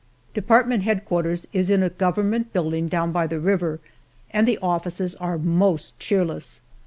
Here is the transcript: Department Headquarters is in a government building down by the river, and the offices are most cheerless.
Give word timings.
Department 0.33 0.81
Headquarters 0.81 1.45
is 1.53 1.69
in 1.69 1.83
a 1.83 1.89
government 1.91 2.51
building 2.51 2.87
down 2.87 3.11
by 3.11 3.27
the 3.27 3.39
river, 3.39 3.79
and 4.31 4.47
the 4.47 4.57
offices 4.59 5.13
are 5.17 5.37
most 5.37 5.99
cheerless. 5.99 6.63